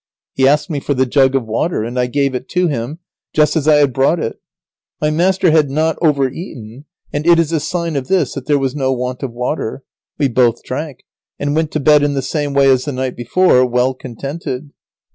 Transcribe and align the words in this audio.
He 0.33 0.47
asked 0.47 0.67
me 0.67 0.79
for 0.79 0.95
the 0.95 1.05
jug 1.05 1.35
of 1.35 1.45
water, 1.45 1.83
and 1.83 1.99
I 1.99 2.07
gave 2.07 2.33
it 2.33 2.49
to 2.49 2.65
him 2.65 2.97
just 3.35 3.55
as 3.55 3.67
I 3.67 3.75
had 3.75 3.93
brought 3.93 4.17
it. 4.19 4.39
My 4.99 5.11
master 5.11 5.51
had 5.51 5.69
not 5.69 5.95
over 6.01 6.27
eaten, 6.27 6.85
and 7.13 7.27
it 7.27 7.37
is 7.37 7.51
a 7.51 7.59
sign 7.59 7.95
of 7.95 8.07
this 8.07 8.33
that 8.33 8.47
there 8.47 8.57
was 8.57 8.75
no 8.75 8.91
want 8.93 9.21
of 9.21 9.31
water. 9.31 9.83
We 10.17 10.27
both 10.27 10.63
drank, 10.63 11.03
and 11.37 11.55
went 11.55 11.69
to 11.73 11.79
bed 11.79 12.01
in 12.01 12.15
the 12.15 12.23
same 12.23 12.55
way 12.55 12.67
as 12.71 12.85
the 12.85 12.91
night 12.91 13.15
before, 13.15 13.63
well 13.63 13.93
contented. 13.93 14.71